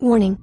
[0.00, 0.38] Warning.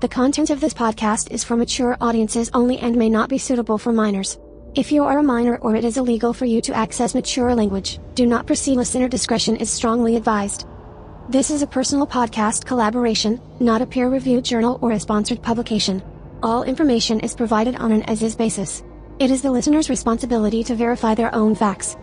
[0.00, 3.76] The content of this podcast is for mature audiences only and may not be suitable
[3.76, 4.38] for minors.
[4.74, 7.98] If you are a minor or it is illegal for you to access mature language,
[8.14, 8.78] do not proceed.
[8.78, 10.66] Listener discretion is strongly advised.
[11.28, 16.02] This is a personal podcast collaboration, not a peer reviewed journal or a sponsored publication.
[16.42, 18.82] All information is provided on an as is basis.
[19.18, 21.98] It is the listener's responsibility to verify their own facts.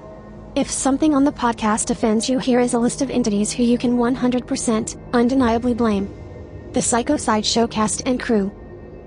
[0.53, 3.79] If something on the podcast offends you, here is a list of entities who you
[3.79, 6.13] can 100% undeniably blame
[6.73, 8.51] the Psycho Sideshow cast and crew.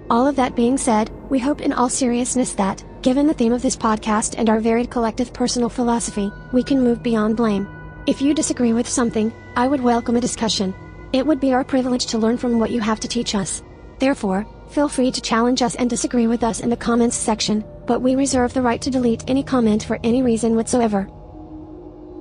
[0.08, 3.60] All of that being said, we hope in all seriousness that, given the theme of
[3.60, 7.66] this podcast and our varied collective personal philosophy, we can move beyond blame.
[8.06, 10.72] If you disagree with something, I would welcome a discussion.
[11.12, 13.64] It would be our privilege to learn from what you have to teach us.
[13.98, 18.00] Therefore, feel free to challenge us and disagree with us in the comments section, but
[18.00, 21.08] we reserve the right to delete any comment for any reason whatsoever.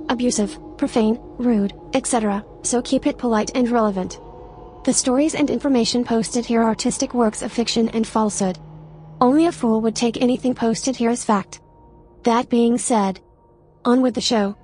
[0.08, 4.18] Abusive, profane, rude, etc., so keep it polite and relevant.
[4.86, 8.56] The stories and information posted here are artistic works of fiction and falsehood.
[9.20, 11.60] Only a fool would take anything posted here as fact.
[12.22, 13.18] That being said,
[13.84, 14.56] on with the show.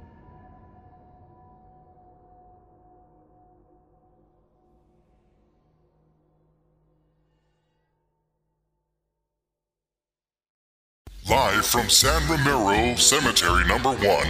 [11.28, 14.28] Live from San Ramiro Cemetery Number One,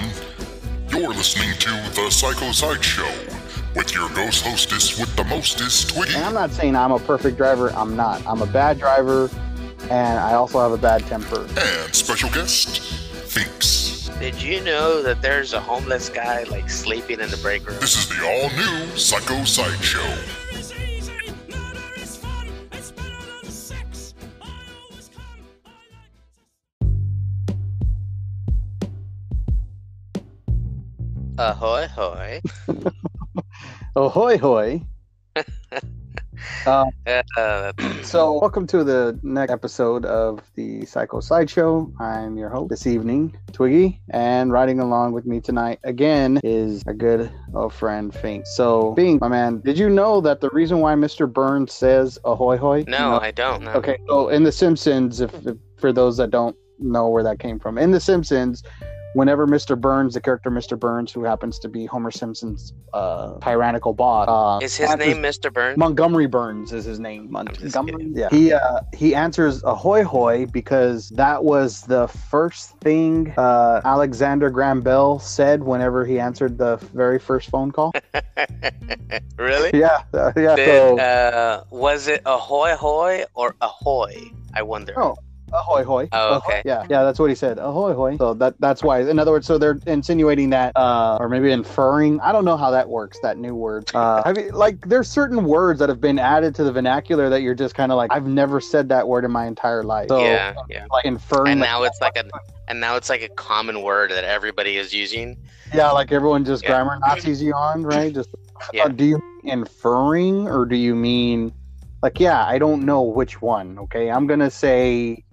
[0.88, 3.31] you're listening to The Psycho Sideshow
[3.74, 6.14] with your ghost hostess with the mostest, Twiggy.
[6.14, 7.70] And I'm not saying I'm a perfect driver.
[7.70, 8.26] I'm not.
[8.26, 9.30] I'm a bad driver,
[9.90, 11.46] and I also have a bad temper.
[11.56, 12.80] And special guest,
[13.26, 14.08] Finks.
[14.18, 17.80] Did you know that there's a homeless guy like sleeping in the break room?
[17.80, 20.00] This is the all new Psycho Sideshow.
[31.38, 32.40] Ahoy hoy.
[33.96, 34.82] Ahoy hoy.
[36.66, 36.84] uh,
[37.36, 41.92] Uh, so, welcome to the next episode of the Psycho Sideshow.
[42.00, 46.94] I'm your host this evening, Twiggy, and riding along with me tonight again is a
[46.94, 48.46] good old friend, Fink.
[48.46, 51.30] So, Fink, my man, did you know that the reason why Mr.
[51.30, 52.84] Burns says ahoy hoy?
[52.88, 53.72] no, You know- I don't know.
[53.72, 57.58] Okay, so in The Simpsons, if, if for those that don't know where that came
[57.58, 58.62] from, in The Simpsons,
[59.14, 59.78] whenever Mr.
[59.80, 60.78] Burns, the character Mr.
[60.78, 65.22] Burns, who happens to be Homer Simpson's uh, tyrannical boss, uh, Is his answers- name
[65.22, 65.52] Mr.
[65.52, 65.76] Burns?
[65.78, 67.30] Montgomery Burns is his name.
[67.30, 68.10] Montgomery.
[68.14, 68.28] Yeah.
[68.30, 74.80] He uh, he answers ahoy hoy because that was the first thing uh, Alexander Graham
[74.80, 77.92] Bell said whenever he answered the very first phone call.
[79.38, 79.70] really?
[79.78, 80.56] yeah, uh, yeah.
[80.56, 84.14] So uh, was it ahoy hoy or ahoy?
[84.54, 84.92] I wonder.
[84.98, 85.16] Oh,
[85.52, 86.08] ahoy hoy.
[86.12, 86.36] Oh, Ahoy.
[86.38, 86.62] okay.
[86.64, 87.58] Yeah, yeah, that's what he said.
[87.58, 88.16] Ahoy hoy.
[88.16, 89.00] So that that's why.
[89.00, 92.20] In other words, so they're insinuating that, uh, or maybe inferring.
[92.20, 93.18] I don't know how that works.
[93.22, 93.90] That new word.
[93.94, 97.42] Uh, have you, like, there's certain words that have been added to the vernacular that
[97.42, 100.08] you're just kind of like, I've never said that word in my entire life.
[100.08, 100.86] So, yeah, yeah.
[100.90, 101.52] like inferring.
[101.52, 102.24] And like, now it's like a
[102.68, 105.36] and now it's like a common word that everybody is using.
[105.74, 106.70] yeah, like everyone just Yeah.
[106.70, 108.12] grammar Nazis on, right?
[108.14, 108.30] Just
[108.72, 108.84] Yeah.
[108.84, 111.52] uh, do you mean inferring or do you mean
[112.02, 112.44] like yeah?
[112.46, 113.78] I don't know which one.
[113.78, 115.24] Okay, I'm gonna say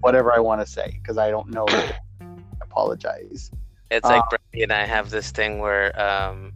[0.00, 1.66] whatever I want to say because I don't know.
[1.68, 2.24] I
[2.62, 3.50] apologize.
[3.90, 6.52] It's like Uh, Brandy and I have this thing where um,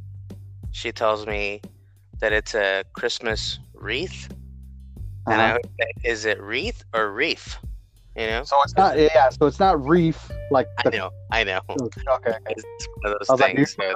[0.70, 1.60] she tells me
[2.20, 4.28] that it's a Christmas wreath,
[5.26, 5.52] and I Uh-huh.
[5.54, 7.58] would say, is it wreath or reef?
[8.16, 8.44] You know?
[8.44, 9.28] So it's not yeah.
[9.31, 11.60] So it's not reef like I know, I know.
[11.70, 12.36] okay.
[12.50, 12.64] It's
[13.00, 13.76] one of those like, things.
[13.78, 13.94] "You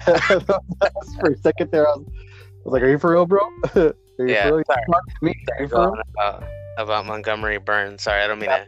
[1.20, 3.40] for a second there, I was, I was like, "Are you for real, bro?
[3.74, 4.64] Are you Yeah, for real?
[4.66, 4.82] Sorry.
[4.86, 5.34] smart me?
[5.58, 6.44] Are you for real?" about,
[6.78, 8.02] about Montgomery Burns.
[8.02, 8.66] Sorry, I don't mean to.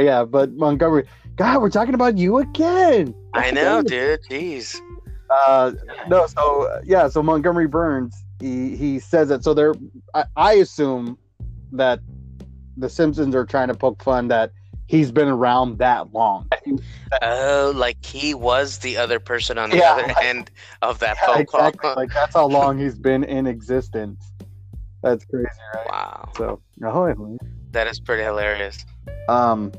[0.00, 1.06] Yeah, but Montgomery,
[1.36, 3.14] God, we're talking about you again.
[3.34, 4.20] I know, dude.
[4.30, 4.76] Jeez.
[5.30, 5.72] Uh,
[6.08, 9.44] no, so uh, yeah, so Montgomery Burns, he he says that.
[9.44, 9.74] So they're,
[10.14, 11.18] I, I assume
[11.72, 12.00] that
[12.76, 14.50] the Simpsons are trying to poke fun that
[14.86, 16.48] he's been around that long.
[17.22, 20.50] Oh, like he was the other person on the Yeah, other like- end
[20.82, 21.60] of that Yeah, phone call.
[21.66, 21.90] exactly.
[21.96, 24.32] Like that's how long he's been in existence.
[25.04, 25.86] That's crazy, right?
[25.88, 27.36] wow, So, ahoy, ahoy.
[27.72, 28.84] that is pretty hilarious.
[29.28, 29.70] Um,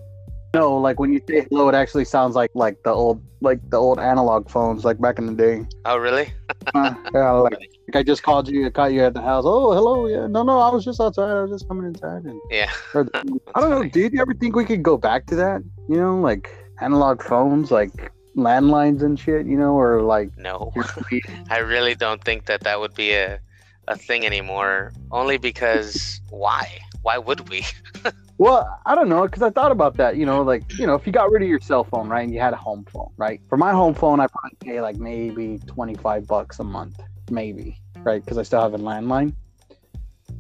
[0.54, 3.78] no, like when you say hello, it actually sounds like like the old like the
[3.78, 5.66] old analog phones, like back in the day.
[5.86, 6.32] Oh, really?
[6.74, 9.44] Uh, yeah, like, like I just called you, I caught you at the house.
[9.46, 10.28] Oh, hello, yeah.
[10.28, 11.30] No, no, I was just outside.
[11.30, 12.24] I was just coming inside.
[12.24, 12.72] And Yeah.
[12.94, 13.08] or,
[13.56, 14.14] I don't know, dude.
[14.14, 15.62] You ever think we could go back to that?
[15.90, 16.50] You know, like
[16.82, 19.46] analog phones, like landlines and shit.
[19.46, 20.72] You know, or like No,
[21.50, 23.40] I really don't think that that would be a
[23.88, 24.94] a thing anymore.
[25.12, 26.80] Only because why?
[27.02, 27.66] Why would we?
[28.38, 30.18] Well, I don't know, because I thought about that.
[30.18, 32.34] You know, like you know, if you got rid of your cell phone, right, and
[32.34, 33.40] you had a home phone, right?
[33.48, 37.00] For my home phone, I probably pay like maybe twenty five bucks a month,
[37.32, 38.22] maybe, right?
[38.24, 39.34] Because I still have a landline.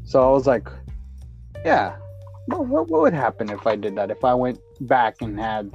[0.04, 0.68] So I was like,
[1.64, 1.96] yeah,
[2.48, 4.12] what, what, what would happen if I did that?
[4.12, 5.74] If I went back and had,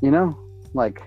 [0.00, 0.36] you know,
[0.72, 1.02] like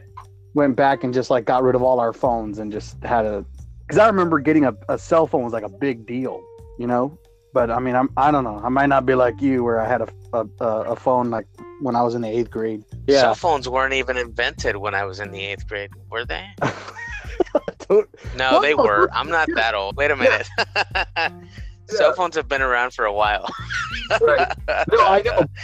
[0.54, 3.44] went back and just like got rid of all our phones and just had a,
[3.86, 6.44] because I remember getting a, a cell phone was like a big deal,
[6.80, 7.18] you know.
[7.54, 8.60] But I mean, I'm I don't know.
[8.64, 11.48] I might not be like you where I had a a, a phone like
[11.82, 12.84] when I was in the eighth grade.
[13.08, 13.22] Yeah.
[13.22, 16.46] Cell phones weren't even invented when I was in the eighth grade, were they?
[18.36, 19.10] no, they were.
[19.14, 19.96] I'm not that old.
[19.96, 20.48] Wait a minute.
[21.88, 23.48] Cell phones have been around for a while.
[24.22, 24.52] right.
[24.92, 25.46] No, I know.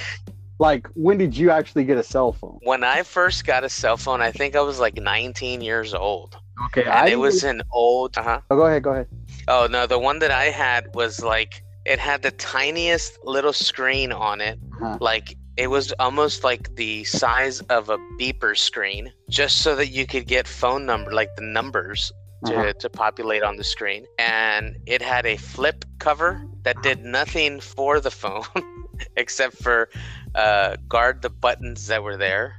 [0.60, 2.60] Like, when did you actually get a cell phone?
[2.62, 6.38] When I first got a cell phone, I think I was like 19 years old.
[6.66, 8.18] Okay, And I it was an old.
[8.18, 8.42] Uh huh.
[8.50, 9.08] Oh, go ahead, go ahead.
[9.48, 14.12] Oh no, the one that I had was like it had the tiniest little screen
[14.12, 14.60] on it.
[14.80, 14.98] Huh.
[15.02, 20.06] Like it was almost like the size of a beeper screen, just so that you
[20.06, 22.12] could get phone number, like the numbers
[22.46, 22.74] to, Uh-huh.
[22.80, 24.06] to populate on the screen.
[24.18, 28.46] And it had a flip cover that did nothing for the phone
[29.18, 29.90] except for
[30.36, 32.56] uh, guard the buttons that were there.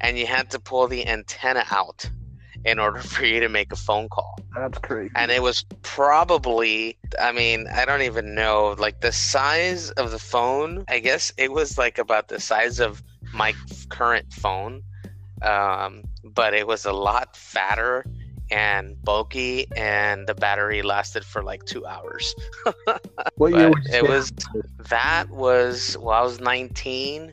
[0.00, 2.08] And you had to pull the antenna out
[2.64, 4.36] in order for you to make a phone call.
[4.54, 5.12] That's crazy.
[5.14, 10.18] and it was probably i mean i don't even know like the size of the
[10.18, 13.02] phone i guess it was like about the size of
[13.32, 13.54] my
[13.88, 14.82] current phone
[15.42, 18.04] um, but it was a lot fatter
[18.50, 22.34] and bulky and the battery lasted for like two hours.
[23.36, 24.32] What year you it was
[24.88, 25.96] that was?
[26.00, 27.32] well i was 19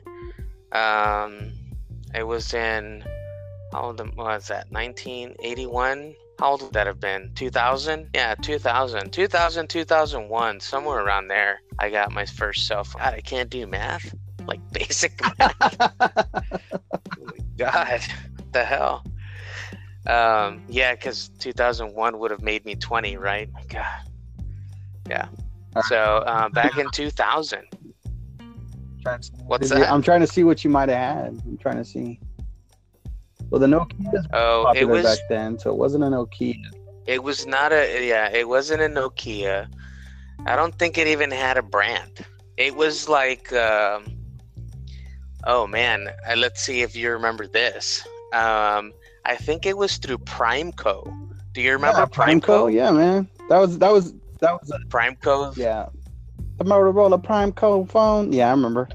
[0.72, 1.52] um
[2.14, 3.02] it was in
[3.76, 7.30] how old was that 1981 how old would that have been?
[7.34, 13.02] 2000 yeah 2000 2000 2001 somewhere around there i got my first cell phone.
[13.02, 14.14] God i can't do math?
[14.46, 15.54] Like basic math.
[17.18, 18.00] Oh my god.
[18.36, 19.04] What the hell?
[20.06, 23.50] Um yeah because 2001 would have made me 20 right?
[23.68, 23.86] God.
[25.08, 25.28] Yeah.
[25.88, 27.62] So uh, back in 2000
[29.44, 29.90] what's that?
[29.90, 31.42] I'm trying to see what you might have had.
[31.46, 32.18] I'm trying to see.
[33.50, 36.54] Well, the Nokia oh it popular was back then, so it wasn't a Nokia.
[37.06, 39.68] it was not a yeah it wasn't a nokia
[40.44, 42.26] i don't think it even had a brand
[42.56, 44.04] it was like um
[45.44, 48.92] oh man uh, let's see if you remember this um
[49.24, 51.06] i think it was through primeco
[51.56, 53.30] do you remember yeah, primeco Yeah, man.
[53.48, 55.86] That was that was that was a, primeco yeah.
[56.58, 58.30] The Motorola Primeco phone.
[58.30, 58.88] Yeah, I remember.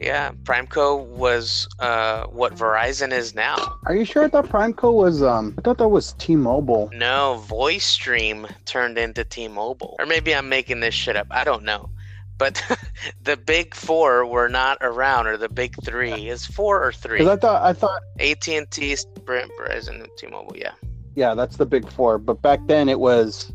[0.00, 3.56] Yeah primeco was uh what verizon is now
[3.86, 4.24] Are you sure?
[4.24, 5.54] I thought Primeco was um.
[5.58, 6.90] I thought that was T-Mobile.
[6.92, 9.96] No, VoiceStream turned into T-Mobile.
[9.98, 11.26] Or maybe I'm making this shit up.
[11.30, 11.90] I don't know.
[12.38, 12.62] But
[13.22, 16.28] the big four were not around, or the big three.
[16.28, 17.18] Is four or three?
[17.18, 20.56] Because I thought I thought AT&T, Sprint, Verizon, and T-Mobile.
[20.56, 20.72] Yeah.
[21.16, 22.18] yeah, that's the big four.
[22.18, 23.52] But back then it was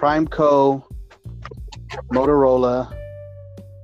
[0.00, 0.82] Primeco,
[2.12, 2.92] Motorola,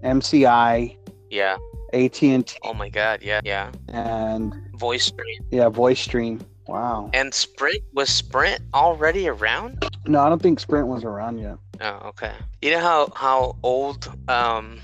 [0.03, 0.97] MCI,
[1.35, 1.57] Yeah.
[1.93, 3.21] AT&T, Oh my God.
[3.23, 3.41] Yeah.
[3.45, 3.73] Yeah.
[3.89, 6.41] and VoiceStream yeah, VoiceStream.
[6.69, 7.11] Wow.
[7.13, 9.85] and Sprint was Sprint already around?
[10.07, 11.57] No, I don't think Sprint was around yet.
[11.81, 12.33] Oh, okay.
[12.63, 14.79] You know how how old um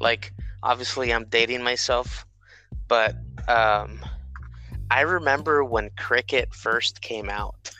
[0.00, 0.32] like
[0.62, 2.24] obviously I'm dating myself,
[2.86, 3.16] but
[3.48, 4.00] um
[4.90, 7.70] I remember when Cricket first came out.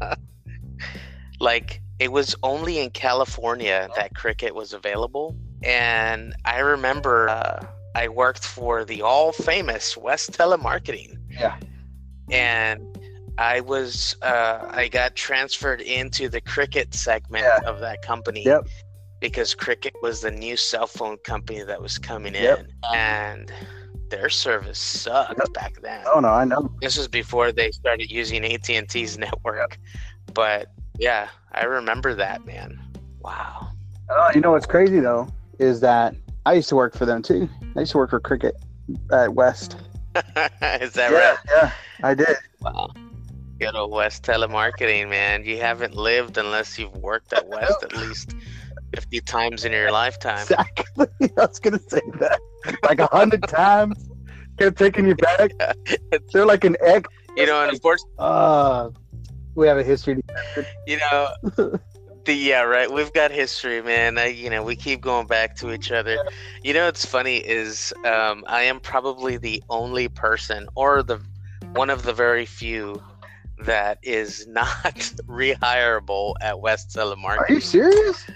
[1.40, 7.64] like it was only in California that Cricket was available and I remember uh,
[7.94, 11.56] I worked for the all famous West Telemarketing Yeah.
[12.30, 12.80] and
[13.38, 17.68] I was uh, I got transferred into the Cricket segment Yeah.
[17.70, 18.66] of that company Yep.
[19.20, 22.60] because Cricket was the new cell phone company that was coming Yep.
[22.60, 23.52] in, and
[24.10, 25.52] their service sucked Yep.
[25.54, 26.04] back then.
[26.12, 26.70] Oh no, I know.
[26.80, 29.78] This was before they started using AT and T's network,
[30.34, 32.78] but yeah, I remember that man.
[33.20, 33.68] Wow.
[34.10, 35.28] Oh, you know what's crazy though
[35.62, 36.14] is that
[36.44, 37.48] I used to work for them too.
[37.76, 38.54] I used to work for Cricket
[39.12, 39.76] at West.
[40.16, 41.38] Is that yeah, right?
[41.48, 42.36] yeah, I did.
[42.60, 42.90] Wow.
[43.58, 45.44] Good old West telemarketing, man.
[45.44, 48.34] You haven't lived unless you've worked at West at least
[48.94, 50.40] 50 times in your lifetime.
[50.42, 51.06] Exactly.
[51.22, 52.40] I was gonna say that
[52.82, 54.08] like a hundred times.
[54.58, 55.52] Kept taking you back.
[56.32, 57.06] They're like an egg.
[57.36, 58.90] You know, and unfortunately, Uh,
[59.54, 60.20] we have a history.
[60.86, 61.28] you know,
[62.24, 62.90] the yeah, right.
[62.90, 64.18] We've got history, man.
[64.18, 66.18] I, you know, we keep going back to each other.
[66.62, 71.20] You know, what's funny is um, I am probably the only person, or the
[71.72, 73.02] one of the very few,
[73.64, 74.66] that is not
[75.28, 78.26] rehireable at West Are you serious?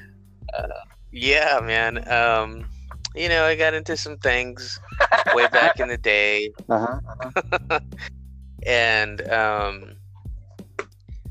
[1.13, 2.09] Yeah, man.
[2.11, 2.67] Um,
[3.15, 4.79] you know, I got into some things
[5.35, 7.79] way back in the day, Uh huh.
[8.67, 9.96] and um,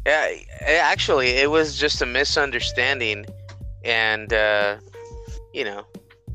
[0.06, 0.36] Yeah,
[0.68, 3.26] actually, it was just a misunderstanding,
[3.84, 4.78] and uh,
[5.52, 5.86] you know,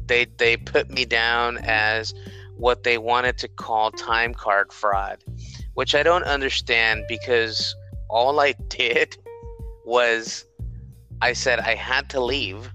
[0.06, 2.12] they they put me down as
[2.56, 5.18] what they wanted to call time card fraud,
[5.74, 7.74] which I don't understand because
[8.08, 9.16] all I did
[9.84, 10.44] was
[11.22, 12.72] I said I had to leave.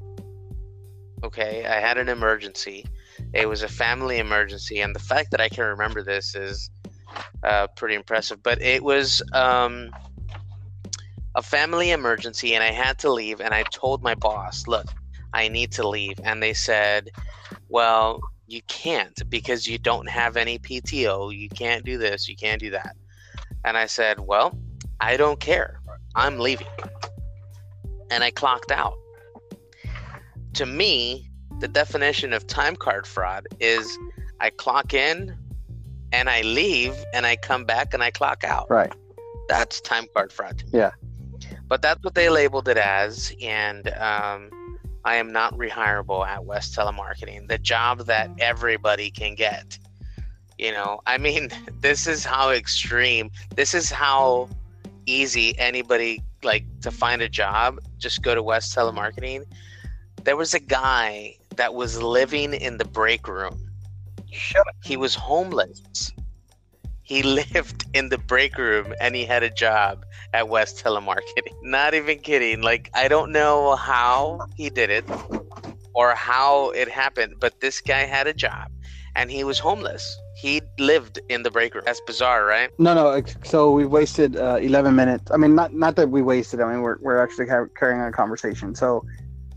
[1.25, 2.85] Okay, I had an emergency.
[3.33, 6.69] It was a family emergency, and the fact that I can remember this is
[7.43, 8.41] uh, pretty impressive.
[8.41, 9.89] But it was um,
[11.35, 13.39] a family emergency, and I had to leave.
[13.41, 14.87] And I told my boss, "Look,
[15.33, 17.09] I need to leave," and they said,
[17.69, 21.29] "Well, you can't because you don't have any PTO.
[21.29, 22.27] You can't do this.
[22.27, 22.95] You can't do that."
[23.63, 24.57] And I said, "Well,
[24.99, 25.81] I don't care.
[26.15, 26.67] I'm leaving."
[28.11, 28.95] And I clocked out.
[30.53, 33.97] To me, the definition of time card fraud is
[34.39, 35.37] I clock in
[36.11, 38.69] and I leave and I come back and I clock out.
[38.69, 38.93] Right.
[39.49, 40.63] That's time card fraud.
[40.71, 40.91] Yeah.
[41.67, 43.33] But that's what they labeled it as.
[43.41, 44.49] And um,
[45.03, 49.77] I am not rehirable at West Telemarketing, the job that everybody can get.
[50.57, 51.49] You know, I mean,
[51.81, 54.49] this is how extreme, this is how
[55.05, 57.79] easy anybody like to find a job.
[57.97, 59.45] Just go to West Telemarketing.
[60.23, 63.59] There was a guy that was living in the break room.
[64.83, 66.11] He was homeless.
[67.05, 71.53] He lived in the break room and he had a job at West Telemarketing.
[71.63, 72.61] Not even kidding.
[72.61, 75.05] Like, I don't know how he did it
[75.93, 78.69] or how it happened, but this guy had a job
[79.15, 80.17] and he was homeless.
[80.35, 81.83] He lived in the break room.
[81.85, 82.69] That's bizarre, right?
[82.77, 83.21] No, no.
[83.43, 85.31] So we wasted uh, 11 minutes.
[85.31, 86.59] I mean, not not that we wasted.
[86.59, 88.75] I mean, we're we're actually ha- carrying on a conversation.
[88.75, 89.05] So,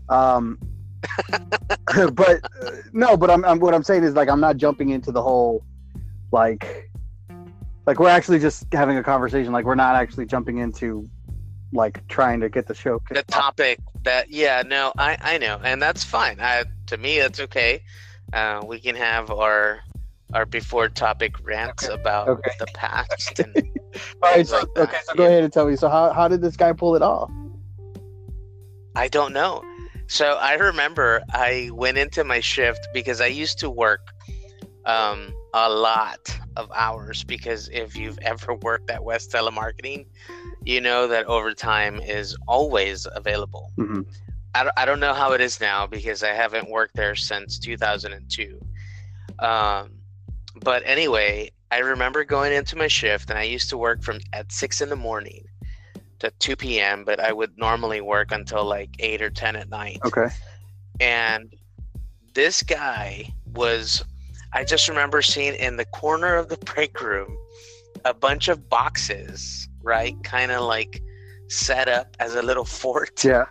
[0.07, 0.57] um,
[2.13, 3.17] but uh, no.
[3.17, 5.65] But I'm, I'm what I'm saying is like I'm not jumping into the whole
[6.31, 6.88] like
[7.89, 9.51] like we're actually just having a conversation.
[9.51, 11.09] Like we're not actually jumping into
[11.73, 13.01] like trying to get the show.
[13.09, 17.39] the topic that yeah no i i know and that's fine I, to me that's
[17.39, 17.81] okay
[18.33, 19.81] uh, we can have our
[20.33, 22.51] our before topic rants about okay.
[22.59, 23.55] the past and
[24.21, 24.47] All right.
[24.47, 24.89] So, like that.
[24.89, 24.97] okay.
[25.03, 25.29] So go Yeah.
[25.29, 25.75] ahead and tell me.
[25.75, 27.31] So how how did this guy pull it off?
[28.95, 29.63] i don't know
[30.07, 34.01] so i remember i went into my shift because i used to work
[34.85, 40.05] um a lot of hours because if you've ever worked at west telemarketing
[40.63, 44.05] you know that overtime is always available Mhm.
[44.55, 47.59] I don't, I don't know how it is now because I haven't worked there since
[47.59, 48.59] 2002.
[49.39, 49.91] Um,
[50.63, 54.51] but anyway, I remember going into my shift, and I used to work from at
[54.51, 55.45] six in the morning
[56.19, 57.05] to 2 p.m.
[57.05, 59.99] But I would normally work until like eight or 10 at night.
[60.03, 60.27] Okay.
[60.99, 61.53] And
[62.33, 64.03] this guy was,
[64.53, 67.37] I just remember seeing in the corner of the break room
[68.05, 70.15] a bunch of boxes, right?
[70.23, 71.01] Kind of like
[71.47, 73.23] set up as a little fort.
[73.23, 73.45] Yeah.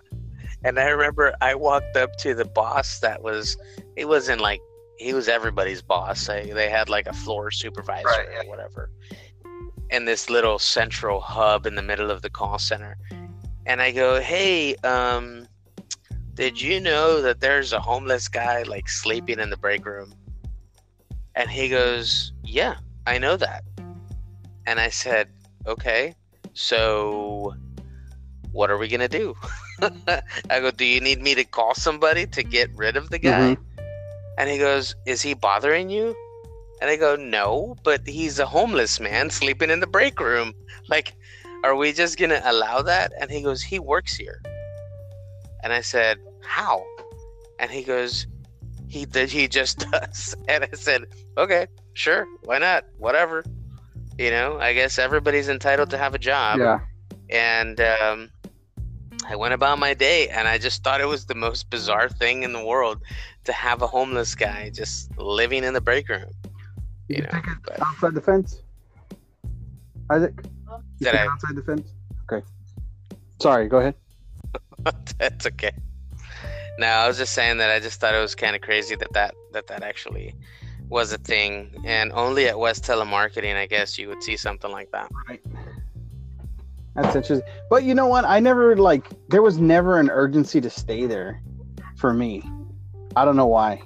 [0.65, 3.57] And I remember I walked up to the boss that was,
[3.97, 4.61] he wasn't like,
[4.99, 6.27] he was everybody's boss.
[6.27, 8.41] They, they had like a floor supervisor Right, yeah.
[8.43, 8.91] or whatever.
[9.91, 12.97] And this little central hub in the middle of the call center.
[13.67, 15.47] And I go, hey, um,
[16.35, 20.13] did you know that there's a homeless guy like sleeping in the break room?
[21.39, 23.63] And he goes, yeah, I know that.
[24.67, 25.29] And I said,
[25.69, 26.17] okay,
[26.53, 27.55] so
[28.51, 29.37] what are we going to do?
[30.51, 33.55] I go, do you need me to call somebody to get rid of the guy?
[33.55, 33.63] Mm-hmm.
[34.37, 36.13] And he goes, is he bothering you?
[36.81, 40.55] And I go, no, but he's a homeless man sleeping in the break room.
[40.89, 41.15] Like,
[41.63, 43.13] are we just going to allow that?
[43.21, 44.43] And he goes, he works here.
[45.63, 46.85] And I said, how?
[47.61, 48.27] And he goes,
[48.89, 50.35] he did, he just does.
[50.49, 51.05] And I said,
[51.37, 52.85] okay, sure, why not?
[52.99, 53.45] Whatever.
[54.19, 56.81] You know, I guess everybody's entitled to have a job Yeah.
[57.31, 58.31] and um,
[59.29, 62.43] I went about my day, and I just thought it was the most bizarre thing
[62.45, 63.03] in the world
[63.45, 66.31] to have a homeless guy just living in the break room.
[67.09, 67.29] You know,
[67.65, 68.63] but Outside the fence.
[70.11, 70.35] Isaac.
[70.99, 71.89] You Did I- outside the fence?
[72.31, 72.45] Okay.
[73.41, 73.69] Sorry.
[73.69, 73.95] Go ahead.
[75.19, 75.73] that's okay.
[76.79, 79.13] No, I was just saying that I just thought it was kind of crazy that
[79.13, 80.35] that that that actually
[80.89, 84.91] was a thing, and only at West Telemarketing, I guess, you would see something like
[84.93, 85.11] that.
[85.29, 85.43] Right.
[86.95, 87.47] That's interesting.
[87.69, 88.25] But you know what?
[88.25, 91.43] I never like there was never an urgency to stay there
[91.97, 92.43] for me.
[93.17, 93.83] I don't know why.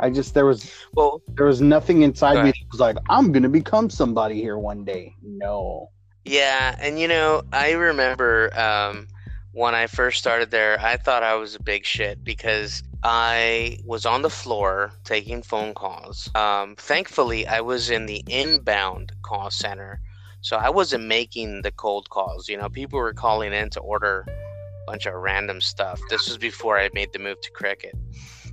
[0.00, 3.48] I just there was Well, there was nothing inside me that was like, I'm gonna
[3.48, 5.14] become somebody here one day.
[5.22, 5.90] No.
[6.24, 9.06] Yeah, and you know, I remember um,
[9.54, 14.04] when I first started there, I thought I was a big shit because I was
[14.04, 16.28] on the floor taking phone calls.
[16.34, 20.00] Um, thankfully, I was in the inbound call center,
[20.40, 22.48] So I wasn't making the cold calls.
[22.48, 26.00] You know, people were calling in to order a bunch of random stuff.
[26.10, 27.94] This was before I made the move to Cricket.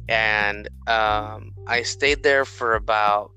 [0.08, 3.32] And um, I stayed there for about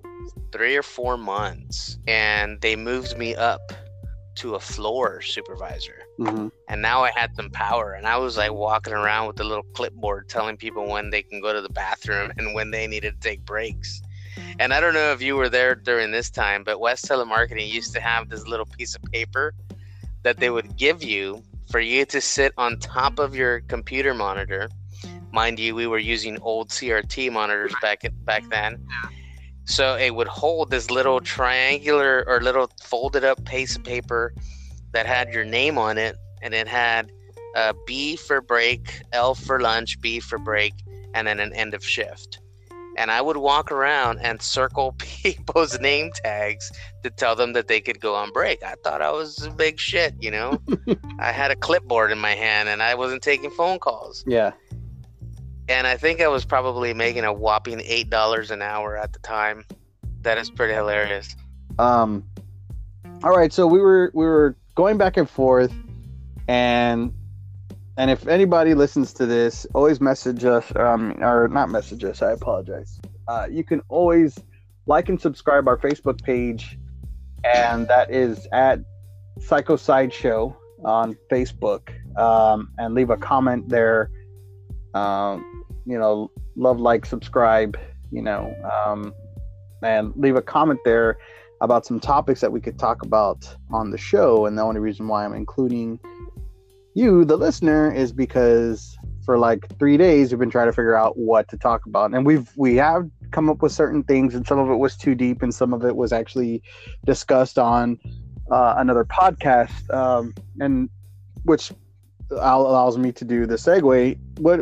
[0.53, 1.99] three or four months.
[2.07, 3.73] And they moved me up
[4.37, 6.04] to a floor supervisor.
[6.19, 7.93] Hmm And now I had some power.
[7.93, 11.41] And I was like walking around with a little clipboard telling people when they can
[11.41, 14.01] go to the bathroom and when they needed to take breaks.
[14.37, 14.53] Mm-hmm.
[14.61, 17.93] And I don't know if you were there during this time, but West Telemarketing used
[17.95, 19.55] to have this little piece of paper
[20.23, 24.69] that they would give you for you to sit on top of your computer monitor.
[25.03, 25.19] Mm-hmm.
[25.33, 28.77] Mind you, we were using old CRT monitors back back then.
[28.77, 29.15] Mm-hmm.
[29.67, 34.35] So it would hold this little triangular or little folded up piece of paper
[34.95, 37.13] that had your name on it, and it had
[37.55, 40.73] uh, B for break, L for lunch, B for break,
[41.13, 42.39] and then an end of shift.
[42.97, 46.71] And I would walk around and circle people's name tags
[47.03, 48.63] to tell them that they could go on break.
[48.63, 50.61] I thought I was big shit, you know?
[51.19, 54.23] I had a clipboard in my hand and I wasn't taking phone calls.
[54.27, 54.53] Yeah.
[55.69, 59.65] And I think I was probably making a whopping $8 an hour at the time.
[60.23, 61.35] That is pretty hilarious.
[61.79, 62.25] Um.
[63.23, 63.53] All right.
[63.53, 65.73] So we were we were going back and forth,
[66.49, 67.13] and
[67.97, 70.65] and if anybody listens to this, always message us.
[70.77, 72.23] Um, or not message us.
[72.23, 73.01] I apologize.
[73.29, 74.39] Uh, you can always
[74.87, 76.79] like and subscribe our Facebook page,
[77.45, 78.81] and that is at
[79.41, 81.91] Psycho Sideshow on Facebook.
[82.19, 84.11] Um, and leave a comment there.
[84.95, 87.79] Um, you know, love, like, subscribe.
[88.11, 88.55] You know,
[88.87, 89.13] um,
[89.83, 91.19] and leave a comment there
[91.65, 94.47] about some topics that we could talk about on the show.
[94.47, 95.99] And the only reason why I'm including
[96.95, 101.17] you, the listener, is because for like three days we've been trying to figure out
[101.17, 104.59] what to talk about, and we've we have come up with certain things, and some
[104.59, 106.63] of it was too deep, and some of it was actually
[107.07, 107.99] discussed on
[108.51, 110.89] uh, another podcast, um, and
[111.45, 111.73] which
[112.31, 114.19] allows me to do the segue.
[114.39, 114.61] What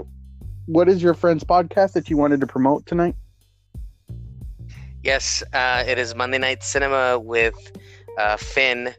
[0.66, 3.16] what is your friend's podcast that you wanted to promote tonight?
[5.02, 7.56] Yes, uh, it is Monday Night Cinema with
[8.18, 8.94] uh, Finn,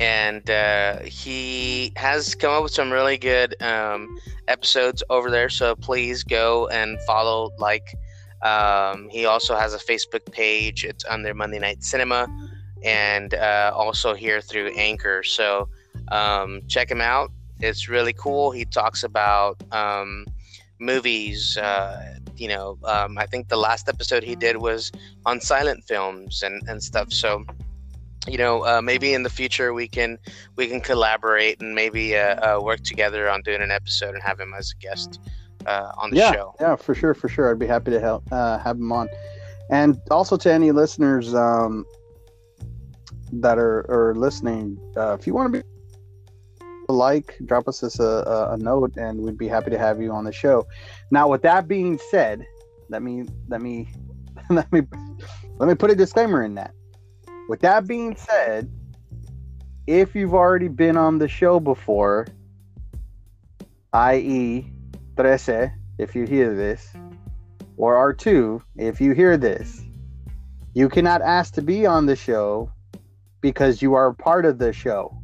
[0.00, 5.48] and uh, he has come up with some really good um, episodes over there.
[5.48, 7.52] So please go and follow.
[7.56, 7.94] Like,
[8.42, 10.84] um, he also has a Facebook page.
[10.84, 12.26] It's under Monday Night Cinema,
[12.82, 15.22] and uh, also here through Anchor.
[15.22, 15.68] So
[16.08, 17.30] um, check him out.
[17.60, 18.50] It's really cool.
[18.50, 20.26] He talks about um,
[20.80, 21.56] movies.
[22.36, 24.90] You know, um, I think the last episode he did was
[25.26, 27.12] on silent films and, and stuff.
[27.12, 27.44] So,
[28.26, 30.18] you know, uh, maybe in the future we can
[30.56, 34.40] we can collaborate and maybe uh, uh, work together on doing an episode and have
[34.40, 35.20] him as a guest
[35.66, 36.54] uh, on the yeah, show.
[36.60, 37.50] Yeah, for sure, for sure.
[37.50, 39.08] I'd be happy to help uh, have him on.
[39.70, 41.86] And also to any listeners um,
[43.32, 45.73] that are, are listening, uh, if you want to be a
[46.94, 50.24] like, drop us a, a, a note, and we'd be happy to have you on
[50.24, 50.66] the show.
[51.10, 52.46] Now, with that being said,
[52.88, 53.88] let me let me
[54.50, 54.82] let me
[55.58, 56.72] let me put a disclaimer in that.
[57.48, 58.70] With that being said,
[59.86, 62.26] if you've already been on the show before,
[63.92, 64.70] i.e.,
[65.16, 66.92] Trece, if you hear this,
[67.76, 69.82] or R2, if you hear this,
[70.74, 72.70] you cannot ask to be on the show
[73.40, 75.16] because you are part of the show.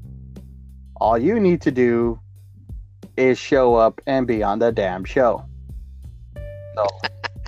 [1.00, 2.20] All you need to do
[3.16, 5.44] is show up and be on the damn show.
[6.74, 6.86] So,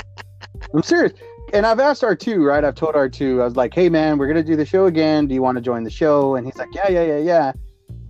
[0.74, 1.12] I'm serious.
[1.52, 2.64] And I've asked R2, right?
[2.64, 5.26] I've told R2, I was like, hey, man, we're going to do the show again.
[5.26, 6.34] Do you want to join the show?
[6.34, 7.52] And he's like, yeah, yeah, yeah, yeah.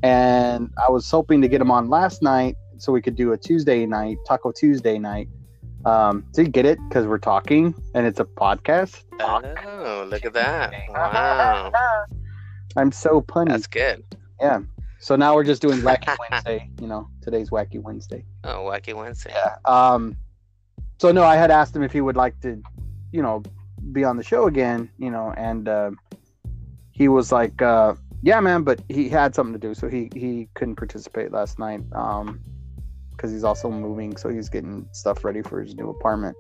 [0.05, 3.37] And I was hoping to get him on last night so we could do a
[3.37, 5.29] Tuesday night, Taco Tuesday night.
[5.85, 9.03] Um, so you get it because we're talking and it's a podcast.
[9.21, 10.73] Oh, look at that!
[10.89, 11.73] Wow,
[12.77, 13.49] I'm so punny.
[13.49, 14.05] that's good.
[14.41, 14.61] yeah.
[15.03, 16.71] So now we're just doing Wacky Wednesday.
[16.81, 18.25] You know, today's Wacky Wednesday.
[18.45, 19.35] Oh, Wacky Wednesday.
[19.35, 19.57] Yeah.
[19.65, 20.17] Um.
[20.99, 22.63] So no, I had asked him if he would like to,
[23.11, 23.43] you know,
[23.91, 24.89] be on the show again.
[24.99, 25.91] You know, and uh,
[26.93, 30.49] he was like, uh, "Yeah, man," but he had something to do, so he he
[30.55, 31.83] couldn't participate last night.
[31.93, 32.41] Um,
[33.11, 36.37] because he's also moving, so he's getting stuff ready for his new apartment,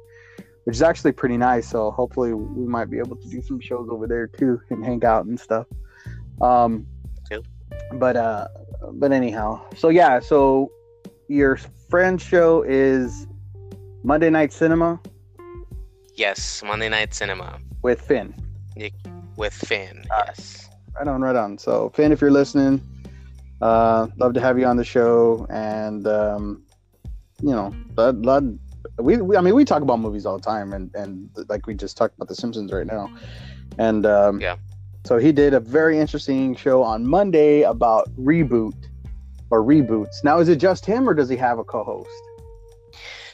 [0.64, 1.68] which is actually pretty nice.
[1.68, 5.04] So hopefully we might be able to do some shows over there too and hang
[5.04, 5.66] out and stuff.
[6.40, 6.86] Um.
[7.92, 8.48] But uh,
[8.92, 10.70] but anyhow, so yeah, so
[11.28, 11.56] your
[11.88, 13.26] friend's show is
[14.02, 15.00] Monday Night Cinema
[16.14, 18.34] Yes, Monday Night Cinema with Finn.
[19.36, 20.04] with Finn.
[20.10, 20.24] Ah.
[20.26, 20.68] Yes.
[20.94, 21.56] Right on, right on.
[21.56, 22.80] So Finn, if you're listening,
[23.62, 26.62] uh, love to have you on the show, and um,
[27.40, 27.74] you know,
[28.98, 31.74] we, we, I mean, we talk about movies all the time, and and like we
[31.74, 33.10] just talked about The Simpsons right now,
[33.78, 34.56] and um, Yeah.
[35.04, 38.74] So he did a very interesting show on Monday about reboot
[39.50, 40.22] or reboots.
[40.22, 42.08] Now, is it just him or does he have a co-host?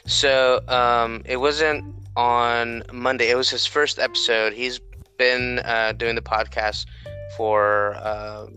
[0.05, 1.83] So um, it wasn't
[2.15, 3.29] on Monday.
[3.29, 4.53] It was his first episode.
[4.53, 4.79] He's
[5.17, 6.85] been uh, doing the podcast
[7.37, 7.93] for.
[7.95, 8.47] Uh,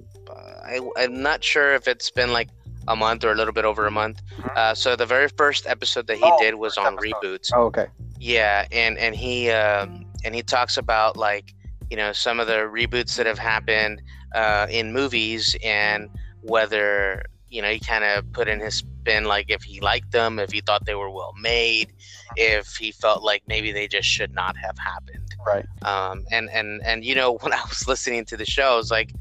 [0.65, 2.49] I, I'm not sure if it's been like
[2.89, 4.23] a month or a little bit over a month.
[4.57, 7.13] Uh, so the very first episode that he Oh, did was on episode.
[7.23, 7.51] reboots.
[7.55, 7.87] Oh, okay.
[8.19, 11.53] Yeah, and and he um, and he talks about like
[11.93, 14.01] you know some of the reboots that have happened
[14.35, 16.09] uh, in movies and
[16.41, 20.39] whether you know he kind of put in his spin like if he liked them,
[20.39, 21.93] if he thought they were well made,
[22.35, 25.37] if he felt like maybe they just should not have happened.
[25.47, 25.67] Right.
[25.83, 28.91] Um, and and and you know when I was listening to the show, I was
[28.91, 29.13] like,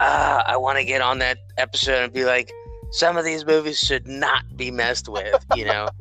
[0.00, 2.50] ah, I want to get on that episode and be like,
[2.90, 5.88] some of these movies should not be messed with, you know.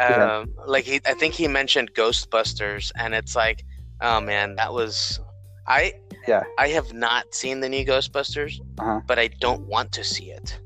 [0.00, 0.42] Yeah.
[0.42, 3.64] Um, like he, I think he mentioned Ghostbusters, and it's like,
[4.00, 5.20] oh man, that was,
[5.66, 5.94] I,
[6.26, 6.44] Yeah.
[6.58, 9.00] I have not seen the new Ghostbusters, Uh-huh.
[9.06, 10.58] but I don't want to see it.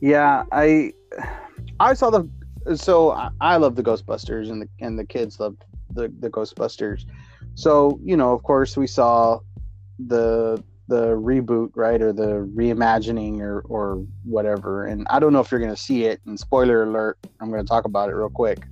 [0.00, 0.92] Yeah, I
[1.80, 2.28] I saw the
[2.76, 5.56] so I, I love the Ghostbusters and the and the kids love
[5.94, 7.04] the the Ghostbusters.
[7.54, 9.38] So you know, of course, we saw
[10.06, 14.86] the the reboot, right, or the reimagining, or or whatever.
[14.86, 16.20] And I don't know if you're gonna see it.
[16.26, 18.66] And spoiler alert, I'm gonna talk about it real quick.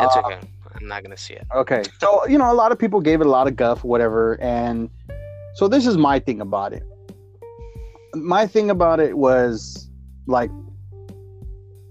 [0.00, 0.38] It's Uh, okay.
[0.80, 1.46] I'm not gonna see it.
[1.54, 1.82] Okay.
[2.00, 4.40] So, you know, a lot of people gave it a lot of guff, whatever.
[4.40, 4.90] And
[5.54, 6.82] so this is my thing about it.
[8.14, 9.90] My thing about it was
[10.26, 10.50] like,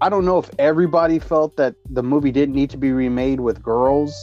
[0.00, 3.62] I don't know if everybody felt that the movie didn't need to be remade with
[3.62, 4.14] girls.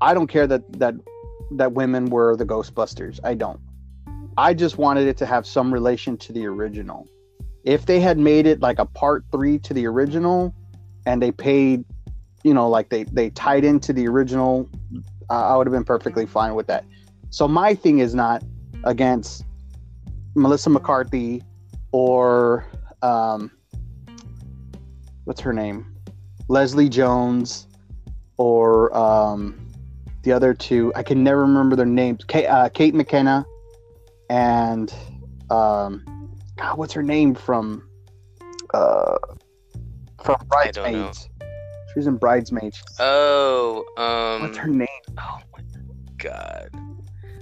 [0.00, 0.94] I don't care that that
[1.52, 3.18] that women were the Ghostbusters.
[3.24, 3.60] I don't.
[4.36, 7.08] I just wanted it to have some relation to the original.
[7.64, 10.54] If they had made it like a part three to the original,
[11.06, 11.84] and they paid
[12.44, 14.68] you know, like they they tied into the original,
[15.30, 16.84] uh, I would have been perfectly fine with that.
[17.30, 18.44] So my thing is not
[18.84, 19.44] against
[20.36, 21.42] Melissa McCarthy
[21.90, 22.66] or
[23.02, 23.50] um,
[25.24, 25.96] what's her name,
[26.48, 27.66] Leslie Jones,
[28.36, 29.70] or um,
[30.22, 30.92] the other two.
[30.94, 32.24] I can never remember their names.
[32.24, 33.44] Kate, uh, Kate McKinnon
[34.28, 34.92] and
[35.50, 36.04] um,
[36.56, 37.88] God, what's her name from
[38.74, 39.16] uh,
[40.22, 40.36] from.
[40.48, 41.30] Bridesmaids?
[41.94, 42.82] She was in Bridesmaids.
[42.98, 44.88] Oh, um, What's her name?
[45.16, 45.62] oh my
[46.18, 46.68] god,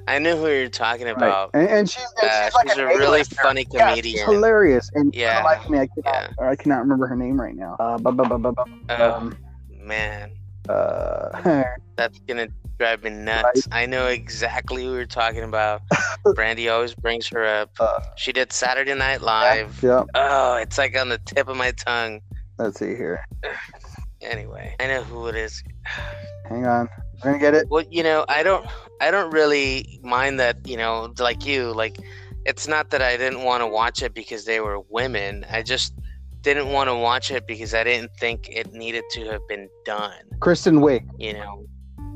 [0.07, 1.17] I know who you're talking Right.
[1.17, 1.51] about.
[1.55, 4.27] And, and she's, and Uh, she's like she's a really funny Yeah, she's comedian.
[4.27, 4.91] hilarious.
[4.93, 5.38] And Yeah.
[5.38, 6.47] yeah, like me, I cannot, Yeah.
[6.49, 7.77] I cannot remember her name right now.
[7.81, 8.55] Uh, bu- bu- bu-
[8.91, 9.35] Oh um,
[9.71, 10.31] man,
[10.69, 11.62] uh,
[11.97, 13.67] that's gonna drive me nuts.
[13.73, 15.81] I know exactly who you're talking about.
[16.35, 17.71] Brandy always brings her up.
[17.81, 19.83] uh, She did Saturday Night Live.
[19.83, 20.05] yeah.
[20.15, 22.21] Oh, it's like on the tip of my tongue.
[22.59, 23.25] Let's see here.
[24.22, 25.62] Anyway, I know who it is.
[26.48, 26.88] Hang on.
[27.24, 27.68] We're gonna get it.
[27.70, 28.66] Well, you know, I don't,
[29.00, 30.66] I don't really mind that.
[30.66, 31.96] You know, like you, like,
[32.44, 35.46] it's not that I didn't want to watch it because they were women.
[35.50, 35.94] I just
[36.42, 40.22] didn't want to watch it because I didn't think it needed to have been done.
[40.40, 41.08] Kristen Wiig.
[41.18, 41.66] You know,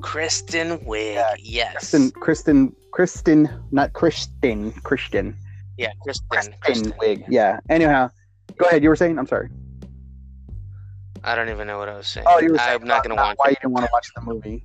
[0.00, 1.14] Kristen Wiig.
[1.14, 1.72] Yeah, yes.
[1.72, 2.10] Kristen.
[2.10, 2.76] Kristen.
[2.92, 3.64] Kristen.
[3.70, 4.72] Not Kristen.
[4.82, 5.36] Christian.
[5.78, 6.26] Yeah, Kristen.
[6.30, 6.92] Kristen, Kristen.
[6.92, 7.24] Wiig.
[7.28, 7.60] Yeah.
[7.68, 8.10] Anyhow,
[8.58, 8.82] go ahead.
[8.82, 9.18] You were saying.
[9.18, 9.48] I'm sorry.
[11.26, 12.26] I don't even know what I was saying.
[12.28, 13.50] Oh, you were saying I'm not gonna about watch why it.
[13.50, 14.64] you didn't want to watch the movie.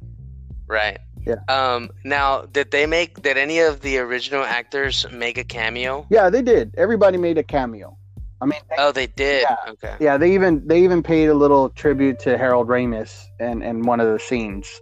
[0.67, 0.99] Right.
[1.25, 1.35] Yeah.
[1.49, 1.89] Um.
[2.03, 3.21] Now, did they make?
[3.21, 6.05] Did any of the original actors make a cameo?
[6.09, 6.73] Yeah, they did.
[6.77, 7.97] Everybody made a cameo.
[8.41, 9.43] I mean, they- Oh, they did.
[9.43, 9.55] Yeah.
[9.71, 9.95] Okay.
[9.99, 13.99] Yeah, they even they even paid a little tribute to Harold Ramis and and one
[13.99, 14.81] of the scenes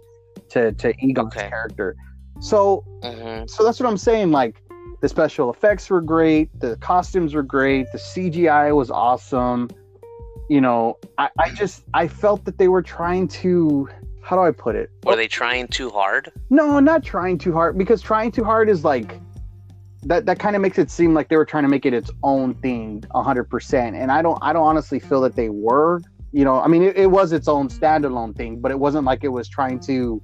[0.50, 1.48] to to Egon's Okay.
[1.48, 1.96] character.
[2.40, 4.30] So hmm so that's what I'm saying.
[4.32, 4.62] Like
[5.02, 9.68] the special effects were great, the costumes were great, the CGI was awesome.
[10.50, 13.88] You know, I, I just I felt that they were trying to
[14.20, 14.90] how do I put it?
[15.04, 16.32] Were they trying too hard?
[16.50, 19.20] No, not trying too hard because trying too hard is like
[20.02, 22.10] that that kind of makes it seem like they were trying to make it its
[22.24, 26.60] own thing 100% and I don't I don't honestly feel that they were you know
[26.60, 29.48] I mean it, it was its own standalone thing but it wasn't like it was
[29.48, 30.20] trying to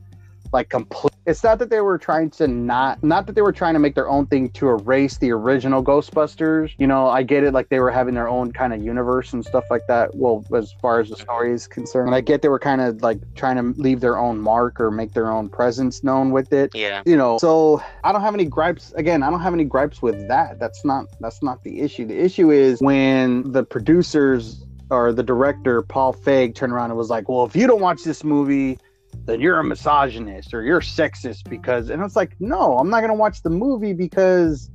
[0.53, 3.75] like complete it's not that they were trying to not not that they were trying
[3.75, 7.53] to make their own thing to erase the original ghostbusters you know i get it
[7.53, 10.73] like they were having their own kind of universe and stuff like that well as
[10.81, 13.57] far as the story is concerned and i get they were kind of like trying
[13.57, 17.03] to leave their own mark or make their own presence known with it Yeah.
[17.05, 20.29] you know so i don't have any gripes again i don't have any gripes with
[20.29, 25.23] that that's not that's not the issue the issue is when the producers or the
[25.23, 28.79] director paul feig turned around and was like well if you don't watch this movie
[29.27, 33.11] then you're a misogynist or you're sexist because and it's like no i'm not going
[33.11, 34.71] to watch the movie because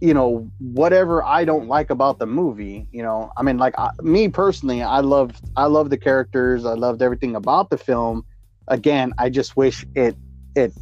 [0.00, 3.90] you know whatever i don't like about the movie you know i mean like I,
[4.02, 8.24] me personally i loved i love the characters i loved everything about the film
[8.68, 10.16] again i just wish it
[10.54, 10.72] it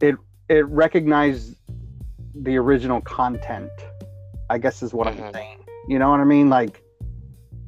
[0.00, 0.14] it
[0.48, 1.54] it recognized
[2.34, 3.70] the original content.
[4.50, 5.32] I guess is what I'm Mhm.
[5.32, 5.58] saying.
[5.88, 6.48] You know what I mean?
[6.48, 6.82] Like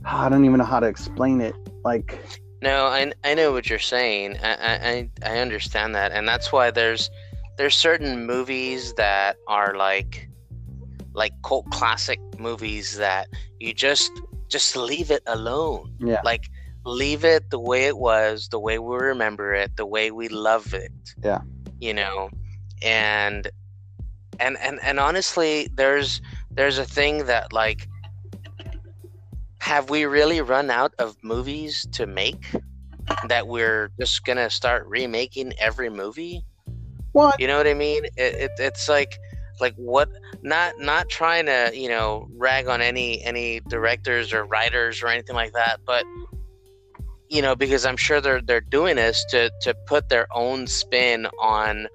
[0.05, 1.55] I don't even know how to explain it.
[1.85, 2.19] Like
[2.63, 4.39] No, I, I know what you're saying.
[4.43, 4.53] I,
[4.91, 7.11] I I understand that, and that's why there's
[7.57, 10.29] there's certain movies that are like
[11.15, 14.13] like cult classic movies that you just
[14.49, 15.93] just leave it alone.
[16.01, 16.49] yeah, Like
[16.85, 20.75] leave it the way it was, the way we remember it, the way we love
[20.75, 20.93] it.
[21.23, 21.41] Yeah.
[21.81, 22.31] You know,
[22.83, 23.51] and
[24.39, 26.21] and and and honestly, there's
[26.51, 27.89] there's a thing that like
[29.61, 32.55] have we really run out of movies to make
[33.29, 36.45] that we're just gonna start remaking every movie
[37.13, 37.39] what?
[37.41, 39.19] you know what i mean it, it, it's like
[39.61, 40.09] like what
[40.43, 45.37] not not trying to you know rag on any any directors or writers or anything
[45.37, 46.05] like that but
[47.29, 51.27] you know because i'm sure they're they're doing this to to put their own spin
[51.41, 51.87] on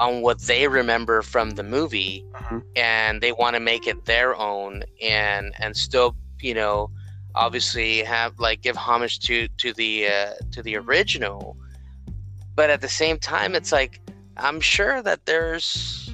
[0.00, 2.62] on what they remember from the movie Mhm.
[2.76, 6.90] and they want to make it their own and and still you know
[7.34, 11.56] obviously have like give homage to to the uh, to the original.
[12.54, 14.00] But at the same time it's like
[14.40, 16.10] i'm sure that there's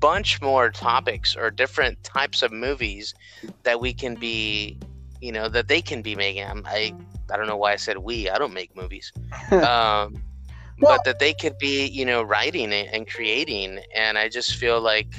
[0.00, 3.14] bunch more topics or different types of movies
[3.62, 4.78] that we can be
[5.20, 6.44] you know that they can be making.
[6.44, 6.92] I'm, i
[7.30, 9.12] i don't know why i said we i don't make movies.
[9.52, 10.22] Um
[10.80, 13.78] Well- but that they could be you know writing it and creating.
[13.94, 15.14] And i just feel like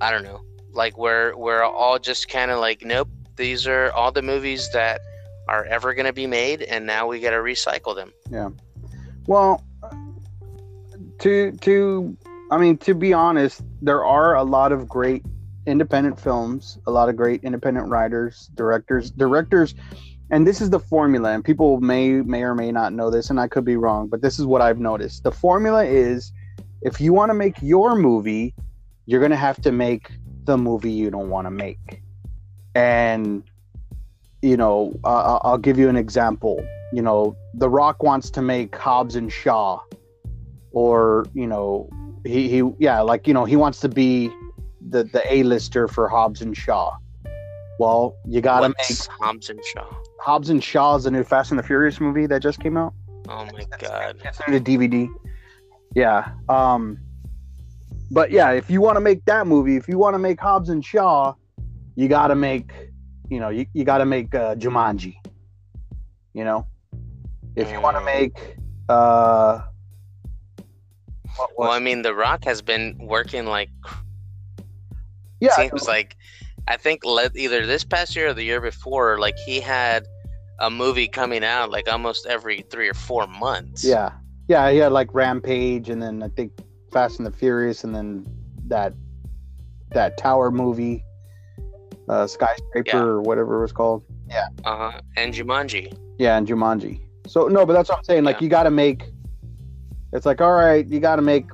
[0.00, 0.40] i don't know
[0.72, 5.00] like we're we're all just kind of like nope these are all the movies that
[5.48, 8.50] are ever going to be made and now we got to recycle them Yeah.
[9.26, 9.64] Well,
[11.20, 12.16] to to
[12.50, 15.24] I mean to be honest, there are a lot of great
[15.66, 19.74] independent films, a lot of great independent writers, directors, directors,
[20.30, 21.30] and this is the formula.
[21.32, 24.22] And people may may or may not know this, and I could be wrong, but
[24.22, 25.22] this is what I've noticed.
[25.22, 26.32] The formula is,
[26.82, 28.54] if you want to make your movie,
[29.06, 30.10] you're gonna have to make
[30.44, 32.02] the movie you don't want to make,
[32.74, 33.42] and
[34.42, 38.76] you know, uh, I'll give you an example you know, The Rock wants to make
[38.76, 39.80] Hobbs and Shaw,
[40.72, 41.88] or you know,
[42.24, 44.30] he he yeah, like you know, he wants to be
[44.90, 46.96] the the A lister for Hobbs and Shaw.
[47.78, 49.86] Well, you gotta What's make Hobbs and Shaw?
[50.20, 52.92] Hobbs and Shaw is a new Fast and the Furious movie that just came out.
[53.28, 54.20] Oh my god.
[54.22, 55.08] It's the DVD.
[55.94, 56.30] Yeah.
[56.48, 56.98] Um.
[58.12, 60.68] But yeah, if you want to make that movie, if you want to make Hobbs
[60.68, 61.32] and Shaw,
[61.96, 62.70] you got to make,
[63.30, 65.14] you know, you, you got to make uh, Jumanji.
[66.34, 66.66] You know,
[67.56, 68.58] if you want to make,
[68.90, 69.62] uh,
[71.36, 73.70] what Well, I mean, The Rock has been working like
[75.40, 76.14] yeah, seems like
[76.68, 80.06] I think let, either this past year or the year before, like he had
[80.60, 83.82] a movie coming out like almost every three or four months.
[83.82, 84.12] yeah,
[84.48, 86.52] yeah, he had like Rampage, and then I think
[86.92, 88.26] Fast and the Furious, and then
[88.66, 88.94] that
[89.92, 91.04] that Tower movie,
[92.08, 93.02] uh, skyscraper Yeah.
[93.02, 94.02] or whatever it was called.
[94.28, 94.46] Yeah.
[94.64, 95.00] Uh huh.
[95.16, 95.96] And Jumanji.
[96.18, 97.00] Yeah, and Jumanji.
[97.26, 98.24] So no, but that's what I'm saying.
[98.24, 98.44] Like Yeah.
[98.44, 99.10] you got to make.
[100.12, 101.46] It's like all right, you got to make,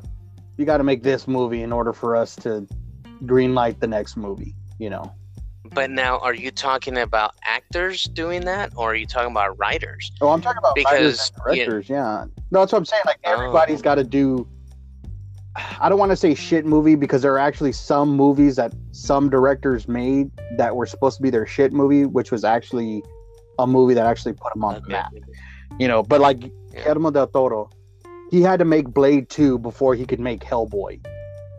[0.57, 2.66] you got to make this movie in order for us to
[3.27, 4.55] green light the next movie.
[4.79, 5.12] You know.
[5.74, 10.11] But now, are you talking about actors doing that, or are you talking about writers?
[10.22, 11.64] Oh, I'm talking about writers Because, and yeah.
[11.64, 11.88] directors.
[11.90, 12.24] Yeah.
[12.51, 13.03] No, that's what I'm saying.
[13.05, 13.33] Like Oh.
[13.33, 14.48] everybody's got to do.
[15.81, 19.31] I don't want to say shit movie because there are actually some movies that some
[19.31, 23.03] directors made that were supposed to be their shit movie, which was actually
[23.59, 25.12] a movie that actually put them on the map.
[25.79, 26.42] You know, but like
[26.73, 26.85] Yeah.
[26.85, 27.71] Guillermo del Toro,
[28.31, 31.05] he had to make Blade 2 before he could make Hellboy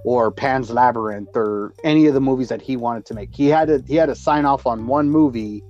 [0.06, 3.36] or Pan's Labyrinth or any of the movies that he wanted to make.
[3.36, 5.64] He had to he had to sign off on one movie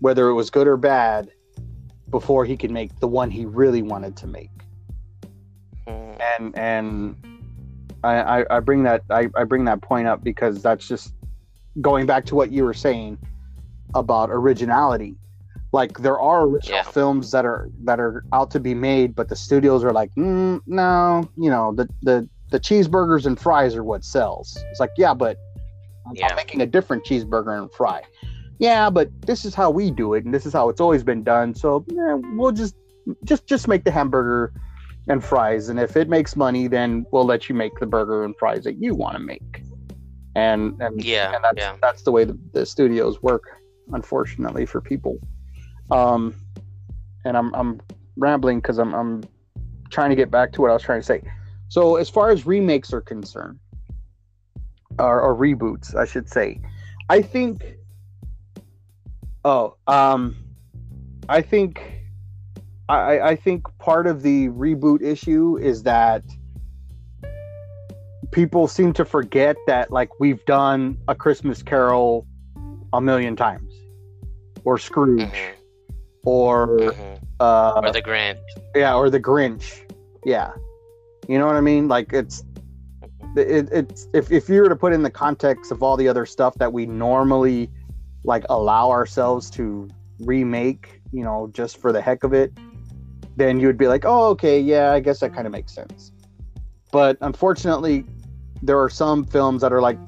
[0.00, 1.30] whether it was good or bad
[2.10, 4.50] before he could make the one he really wanted to make.
[6.38, 7.16] And and
[8.02, 11.12] I, I, bring that I, I bring that point up because that's just
[11.80, 13.18] going back to what you were saying
[13.94, 15.14] about originality.
[15.72, 16.82] Like there are original Yeah.
[16.90, 20.60] films that are that are out to be made, but the studios are like, mm,
[20.66, 24.56] no, you know, the the the cheeseburgers and fries are what sells.
[24.70, 25.36] It's like, yeah, but
[26.06, 28.02] I'm, I'm making a different cheeseburger and fry.
[28.58, 31.22] Yeah, but this is how we do it, and this is how it's always been
[31.22, 31.54] done.
[31.54, 32.74] So yeah, we'll just
[33.24, 34.52] just just make the hamburger
[35.10, 38.36] and fries, and if it makes money, then we'll let you make the burger and
[38.38, 39.62] fries that you want to make.
[40.36, 41.76] And and Yeah, and that's yeah.
[41.82, 43.42] that's the way the, the studios work,
[43.92, 45.18] unfortunately for people.
[45.90, 46.34] Um,
[47.24, 47.80] and I'm I'm
[48.16, 49.24] rambling because I'm I'm
[49.90, 51.22] trying to get back to what I was trying to say.
[51.68, 53.58] So as far as remakes are concerned,
[54.98, 56.60] or, or reboots, I should say,
[57.08, 57.76] I think.
[59.44, 60.36] Oh, um,
[61.28, 61.99] I think
[62.90, 66.22] I, I think part of the reboot issue is that
[68.32, 72.26] people seem to forget that like we've done a Christmas Carol
[72.92, 73.72] a million times,
[74.64, 75.52] or Scrooge, Mhm,
[76.24, 77.18] or mhm.
[77.40, 78.38] uh, Or the Grinch.
[78.74, 79.90] yeah, or the Grinch.
[80.24, 80.52] Yeah,
[81.28, 81.88] you know what I mean.
[81.88, 82.44] Like it's
[83.36, 86.26] it, it's if if you were to put in the context of all the other
[86.26, 87.70] stuff that we normally
[88.24, 89.88] like allow ourselves to
[90.20, 92.52] remake, you know, just for the heck of it,
[93.40, 96.12] then you would be like, oh, okay, yeah, I guess that kind of makes sense.
[96.92, 98.06] But unfortunately,
[98.62, 99.98] there are some films that are like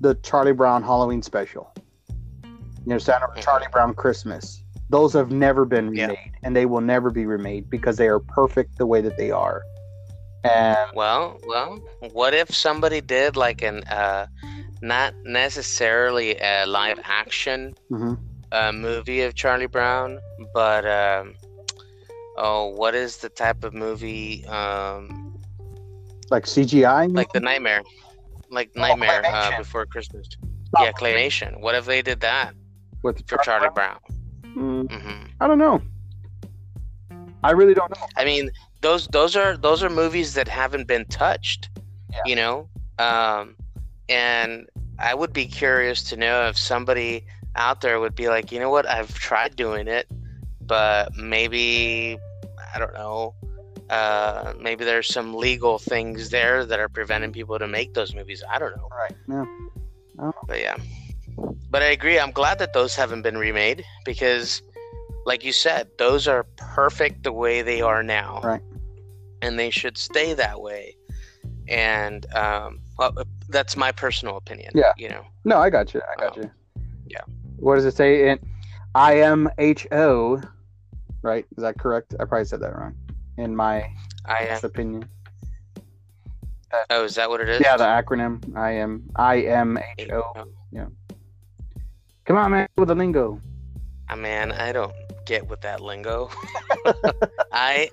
[0.00, 1.72] the Charlie Brown Halloween special.
[2.86, 3.42] You know, Santa Mhm.
[3.42, 4.64] Charlie Brown Christmas.
[4.90, 6.08] Those have never been Yeah.
[6.08, 9.30] remade, and they will never be remade because they are perfect the way that they
[9.30, 9.62] are.
[10.44, 14.26] And Well, well, what if somebody did like an uh,
[14.80, 18.14] not necessarily a live action mhm.
[18.52, 20.20] uh, movie of Charlie Brown,
[20.52, 21.34] but um,
[22.40, 24.44] oh, what is the type of movie?
[24.46, 25.38] Um,
[26.30, 27.40] like CGI, you like the?
[27.40, 27.82] Nightmare,
[28.50, 30.26] like Oh, Nightmare uh, Before Christmas.
[30.76, 31.60] Oh, Yeah, claymation.
[31.60, 32.54] What if they did that
[33.02, 33.98] with for Charlie Brown?
[34.56, 35.80] Mm, hmm I don't know.
[37.42, 38.06] I really don't know.
[38.16, 38.50] I mean,
[38.80, 41.70] those those are those are movies that haven't been touched.
[42.12, 42.18] Yeah.
[42.26, 43.56] You know, um,
[44.08, 47.24] and I would be curious to know if somebody
[47.56, 50.06] out there would be like, you know what, I've tried doing it,
[50.60, 52.18] but maybe
[52.74, 53.34] I don't know.
[53.88, 58.42] Uh, maybe there's some legal things there that are preventing people to make those movies.
[58.48, 59.12] I don't know, Right.
[59.28, 60.30] Yeah.
[60.46, 60.76] but yeah.
[61.70, 62.18] But I agree.
[62.18, 64.62] I'm glad that those haven't been remade because,
[65.26, 68.62] like you said, those are perfect the way they are now Right.
[69.42, 70.96] and they should stay that way.
[71.68, 73.12] And um, well,
[73.48, 74.72] that's my personal opinion.
[74.74, 74.92] Yeah.
[74.96, 75.24] You know.
[75.44, 76.00] No, I got you.
[76.12, 76.42] I got Oh.
[76.42, 76.50] you.
[77.08, 77.22] Yeah.
[77.56, 78.38] What does it say in
[78.94, 80.40] I M H O?
[81.22, 81.44] Right?
[81.56, 82.14] Is that correct?
[82.18, 82.94] I probably said that wrong.
[83.36, 83.86] In my
[84.26, 84.60] I am.
[84.62, 85.04] opinion.
[86.90, 87.60] Oh, is that what it is?
[87.60, 90.22] Yeah, the acronym i I M I M H O.
[90.36, 90.86] Oh,
[92.26, 93.40] Come on, man, with the lingo.
[94.08, 94.92] ah, man, I don't
[95.26, 96.30] get with that lingo.
[97.52, 97.90] I.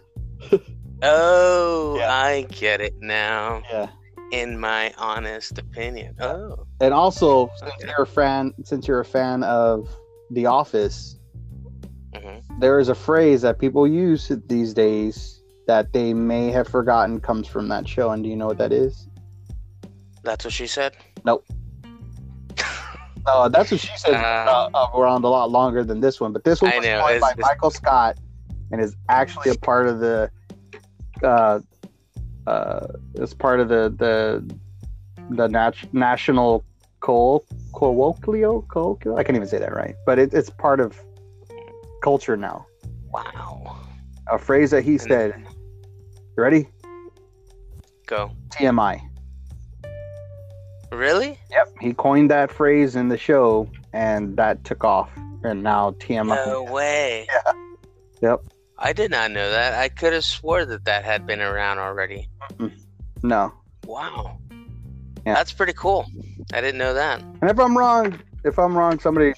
[1.03, 2.11] Oh, Yeah.
[2.11, 3.61] I get it now.
[3.71, 3.89] Yeah.
[4.31, 6.15] In my honest opinion.
[6.19, 6.65] Oh.
[6.81, 7.87] And also, since Okay.
[7.95, 9.87] you're a fan, since you're a fan of
[10.31, 11.16] The Office,
[12.17, 17.19] hmm there is a phrase that people use these days that they may have forgotten
[17.19, 18.09] comes from that show.
[18.11, 19.07] And do you know what that is?
[20.23, 20.95] That's what she said.
[21.23, 21.45] Nope.
[23.25, 24.15] No, that's what she said.
[24.15, 27.15] Uh, uh, around a lot longer than this one, but this one was know, coined
[27.17, 28.17] it's- by it's- Michael Scott
[28.71, 30.31] and is actually a part of the.
[31.21, 31.59] Uh,
[32.47, 34.55] uh, it's part of the the
[35.35, 36.63] the nat- national
[37.01, 37.43] col
[37.75, 39.17] colloquial colloquial.
[39.17, 40.97] I can't even say that right, but it, it's part of
[42.07, 42.65] culture now.
[43.11, 43.75] Wow.
[44.31, 45.33] A phrase that he said.
[46.37, 46.69] You ready?
[48.05, 48.31] Go.
[48.47, 49.01] TMI.
[50.89, 51.37] Really?
[51.51, 55.09] Yep, he coined that phrase in the show, and that took off.
[55.43, 56.45] And now TMI.
[56.45, 57.27] No way.
[58.21, 58.29] Yeah.
[58.29, 58.39] Yep.
[58.79, 59.73] I did not know that.
[59.73, 62.29] I could have swore that that had been around already.
[63.21, 63.51] No.
[63.85, 64.39] Wow.
[65.25, 65.33] Yeah.
[65.33, 66.05] That's pretty cool.
[66.53, 67.21] I didn't know that.
[67.41, 69.33] And if I'm wrong, if I'm wrong, somebody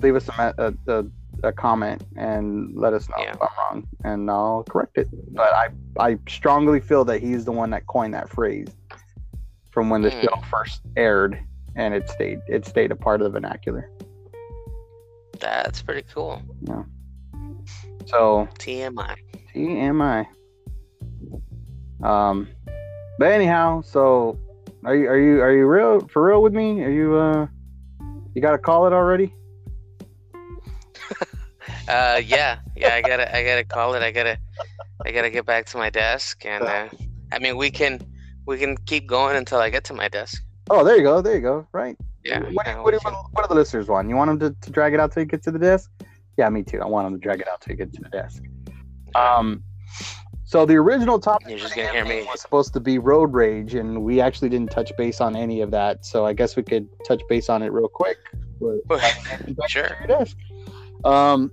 [0.00, 1.04] leave us a, a, a,
[1.46, 3.32] a comment and let us know Yeah.
[3.32, 5.08] if I'm wrong, and I'll correct it.
[5.34, 8.68] But I I strongly feel that he's the one that coined that phrase
[9.70, 10.20] from when the Hmm.
[10.22, 11.38] show first aired,
[11.76, 13.90] and it stayed it stayed a part of the vernacular.
[15.40, 16.40] That's pretty cool.
[18.06, 19.16] So TMI.
[19.54, 20.26] TMI.
[22.02, 22.48] Um,
[23.18, 24.38] but anyhow, so
[24.84, 26.82] are you are you are you real for real with me?
[26.84, 27.46] Are you uh
[28.34, 29.32] you got to call it already?
[31.88, 32.94] Uh, yeah, yeah.
[32.94, 34.02] I gotta, I gotta call it.
[34.02, 34.38] I gotta,
[35.04, 36.88] I gotta get back to my desk, and uh,
[37.32, 38.00] I mean, we can,
[38.46, 40.42] we can keep going until I get to my desk.
[40.70, 41.66] Oh, there you go, there you go.
[41.72, 41.96] Right.
[42.24, 42.40] Yeah.
[42.52, 42.98] What, yeah, what, do-
[43.32, 44.08] what do the listeners want?
[44.08, 45.90] You want them to, to drag it out till you get to the desk?
[46.38, 46.80] Yeah, me too.
[46.80, 48.42] I want them to drag it out till you get to the desk.
[49.14, 49.62] Um,
[50.44, 52.22] so the original topic You're just gonna hear me.
[52.22, 55.70] was supposed to be road rage, and we actually didn't touch base on any of
[55.72, 56.04] that.
[56.06, 58.16] So I guess we could touch base on it real quick.
[59.68, 59.88] Sure.
[60.06, 60.26] to.
[61.04, 61.50] Um,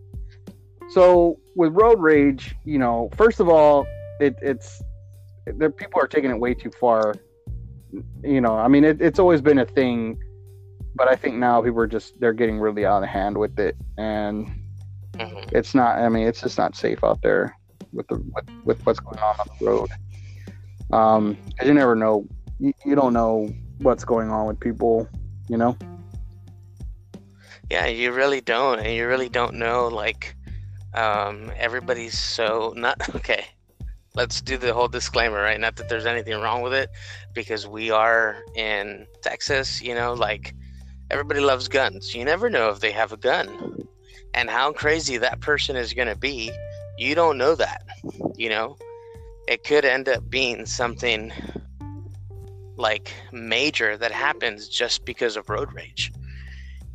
[0.91, 3.85] so with road rage, you know, first of all,
[4.19, 4.81] it, it's
[5.45, 5.69] there.
[5.69, 7.15] People are taking it way too far.
[8.23, 10.17] You know, I mean, it, it's always been a thing,
[10.95, 13.75] but I think now people are just they're getting really out of hand with it,
[13.97, 14.47] and
[15.17, 15.51] Mhm.
[15.51, 15.97] it's not.
[15.99, 17.55] I mean, it's just not safe out there
[17.93, 19.89] with the with, with what's going on on the road.
[20.93, 22.25] Um, 'cause you never know.
[22.59, 25.07] You, you don't know what's going on with people.
[25.49, 25.77] You know.
[27.69, 30.35] Yeah, you really don't, and you really don't know like
[30.93, 33.45] um, everybody's so not okay.
[34.13, 35.59] Let's do the whole disclaimer, right?
[35.59, 36.89] Not that there's anything wrong with it,
[37.33, 39.81] because we are in Texas.
[39.81, 40.53] You know, like
[41.09, 42.13] everybody loves guns.
[42.13, 43.87] You never know if they have a gun,
[44.33, 46.51] and how crazy that person is going to be.
[46.97, 47.83] You don't know that.
[48.35, 48.77] You know,
[49.47, 51.31] it could end up being something
[52.75, 56.11] like major that happens just because of road rage.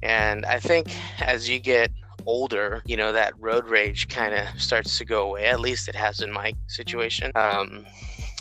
[0.02, 1.90] And I think as you get
[2.26, 5.46] older, you know, that road rage kind of starts to go away.
[5.46, 7.32] At least it has in my situation.
[7.34, 7.86] Um,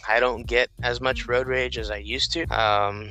[0.07, 2.43] I don't get as much road rage as I used to.
[2.47, 3.09] Um,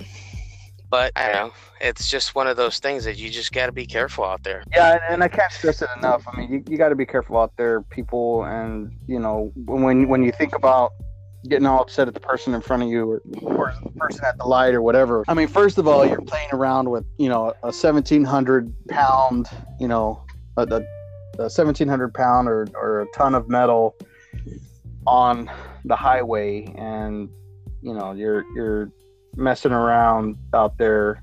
[0.91, 1.53] but I know.
[1.81, 4.63] It's just one of those things that you just got to be careful out there.
[4.73, 6.23] Yeah, and I can't stress it enough.
[6.29, 10.09] I mean, you, you got to be careful out there, people, and you know when
[10.09, 10.93] when you think about
[11.49, 14.39] getting all upset at the person in front of you or, or the person at
[14.39, 15.25] the light or whatever.
[15.29, 19.49] I mean, first of all, you're playing around with, you know, a 1700 pound,
[19.79, 20.24] you know,
[20.57, 20.81] a, a,
[21.39, 23.97] a 1700 pound or, or a ton of metal
[25.07, 25.51] on
[25.85, 27.29] the highway and,
[27.83, 28.91] you know, you're, you're
[29.37, 31.23] messing around out there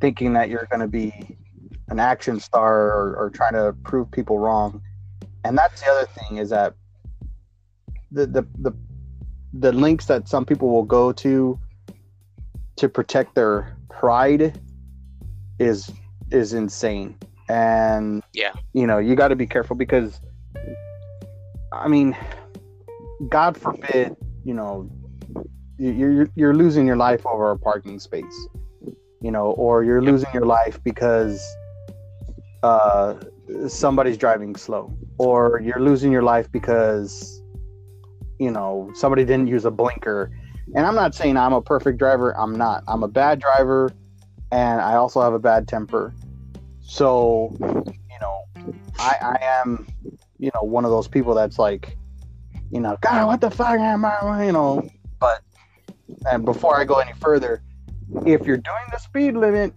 [0.00, 1.36] thinking that you're going to be
[1.88, 4.82] an action star or, or trying to prove people wrong.
[5.44, 6.74] And that's the other thing is that
[8.10, 8.72] the, the, the
[9.52, 11.58] the links that some people will go to
[12.76, 14.58] to protect their pride
[15.58, 15.92] is
[16.30, 17.16] is insane
[17.48, 18.52] and yeah.
[18.72, 20.20] you know you got to be careful because
[21.72, 22.16] i mean
[23.28, 24.90] god forbid you know
[25.78, 28.48] you're you're losing your life over a parking space
[29.20, 30.12] you know or you're yep.
[30.12, 31.44] losing your life because
[32.62, 33.14] uh
[33.68, 37.42] somebody's driving slow or you're losing your life because
[38.38, 40.30] you know somebody didn't use a blinker.
[40.74, 42.36] And i'm not saying i'm a perfect driver.
[42.38, 42.82] I'm not.
[42.88, 43.90] I'm a bad driver
[44.50, 46.14] and i also have a bad temper
[46.92, 48.44] so you know
[48.98, 49.86] i i am
[50.38, 51.96] you know one of those people that's like
[52.70, 54.86] you know god what the fuck am i you know
[55.18, 55.42] but
[56.30, 57.62] and before i go any further
[58.26, 59.72] if you're doing the speed limit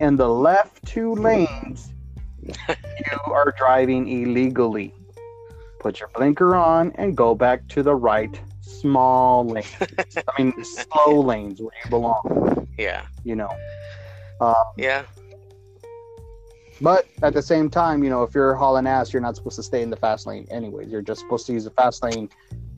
[0.00, 1.92] in the left two lanes
[2.68, 4.94] you are driving illegally
[5.84, 9.70] put your blinker on, and go back to the right small lanes.
[9.80, 12.66] I mean, slow lanes where you belong.
[12.78, 13.04] Yeah.
[13.22, 13.54] You know.
[14.40, 15.02] Um, yeah.
[16.80, 19.62] But at the same time, you know, if you're hauling ass, you're not supposed to
[19.62, 20.88] stay in the fast lane anyways.
[20.88, 22.28] You're just supposed to use the fast lane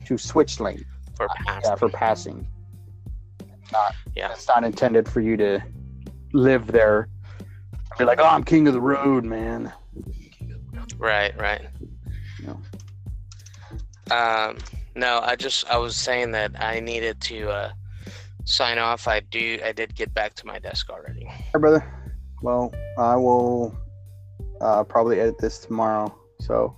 [0.05, 0.85] to switch lane.
[1.15, 1.69] For passing.
[1.69, 2.47] Yeah, for passing.
[3.71, 4.31] Not, yeah.
[4.31, 5.63] It's not intended for you to
[6.33, 7.09] live there.
[7.97, 9.73] Be like, oh, I'm king of the road, man.
[10.97, 11.67] Right, right.
[12.45, 12.59] Know.
[14.11, 14.57] Um,
[14.95, 17.71] no, I just I was saying that I needed to uh,
[18.45, 19.07] sign off.
[19.07, 19.59] I do.
[19.63, 21.25] I did get back to my desk already.
[21.25, 22.13] Hey, brother.
[22.41, 23.75] Well, I will
[24.61, 26.13] uh, probably edit this tomorrow.
[26.39, 26.75] So.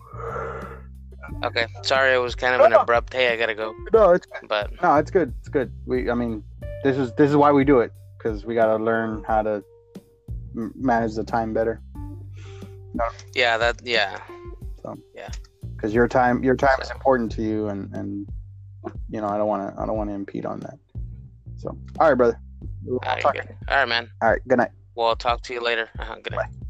[1.43, 1.67] Okay.
[1.84, 3.13] Sorry, it was kind of an abrupt.
[3.13, 3.73] Hey, I gotta go.
[3.93, 5.34] No, it's but no, it's good.
[5.39, 5.71] It's good.
[5.86, 6.43] We, I mean,
[6.84, 9.63] this is this is why we do it because we gotta learn how to
[10.53, 11.82] manage the time better.
[12.93, 13.05] No.
[13.36, 13.57] Yeah.
[13.57, 13.82] That.
[13.84, 14.19] Yeah.
[14.82, 14.97] So.
[15.15, 15.30] Yeah
[15.80, 18.27] because your time your time is important to you and and
[19.09, 20.77] you know i don't want to i don't want to impede on that
[21.57, 21.69] so
[21.99, 22.39] all right brother
[22.88, 23.34] all right, all
[23.69, 26.15] right man all right good night well i'll talk to you later uh-huh.
[26.21, 26.67] good night Bye.